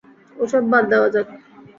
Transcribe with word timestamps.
ওসব 0.35 0.63
বাদ 0.71 0.83
দেওয়া 0.91 1.07
যাক। 1.13 1.27